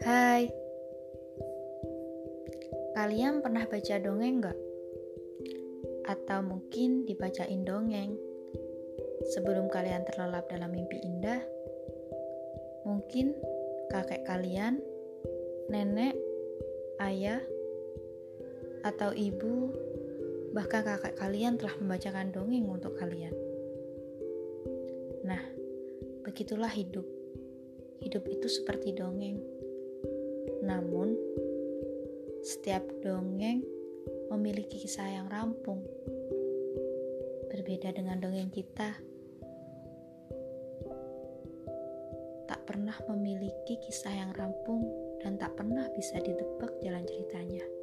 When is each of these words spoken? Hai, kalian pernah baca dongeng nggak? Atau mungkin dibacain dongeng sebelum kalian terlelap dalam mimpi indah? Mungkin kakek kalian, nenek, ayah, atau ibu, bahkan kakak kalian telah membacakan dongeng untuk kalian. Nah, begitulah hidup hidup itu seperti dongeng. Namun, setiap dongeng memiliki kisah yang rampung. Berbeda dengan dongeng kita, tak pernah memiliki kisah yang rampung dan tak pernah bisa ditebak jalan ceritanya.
Hai, 0.00 0.48
kalian 2.96 3.44
pernah 3.44 3.68
baca 3.68 3.94
dongeng 4.00 4.40
nggak? 4.40 4.58
Atau 6.08 6.40
mungkin 6.42 7.04
dibacain 7.04 7.62
dongeng 7.62 8.16
sebelum 9.36 9.68
kalian 9.68 10.02
terlelap 10.08 10.48
dalam 10.48 10.72
mimpi 10.72 10.98
indah? 11.04 11.44
Mungkin 12.88 13.36
kakek 13.92 14.24
kalian, 14.24 14.80
nenek, 15.68 16.16
ayah, 17.04 17.44
atau 18.82 19.12
ibu, 19.12 19.68
bahkan 20.56 20.82
kakak 20.82 21.14
kalian 21.20 21.60
telah 21.60 21.76
membacakan 21.76 22.32
dongeng 22.32 22.66
untuk 22.66 22.96
kalian. 22.96 23.36
Nah, 25.28 25.44
begitulah 26.24 26.72
hidup 26.72 27.04
hidup 28.00 28.24
itu 28.26 28.48
seperti 28.48 28.96
dongeng. 28.96 29.59
Namun, 30.70 31.18
setiap 32.46 32.86
dongeng 33.02 33.66
memiliki 34.30 34.78
kisah 34.86 35.10
yang 35.10 35.26
rampung. 35.26 35.82
Berbeda 37.50 37.90
dengan 37.90 38.22
dongeng 38.22 38.54
kita, 38.54 38.94
tak 42.46 42.60
pernah 42.62 42.94
memiliki 43.10 43.82
kisah 43.82 44.14
yang 44.14 44.30
rampung 44.38 44.86
dan 45.18 45.34
tak 45.34 45.58
pernah 45.58 45.90
bisa 45.90 46.22
ditebak 46.22 46.70
jalan 46.78 47.02
ceritanya. 47.02 47.79